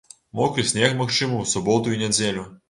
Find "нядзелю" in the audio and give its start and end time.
2.05-2.49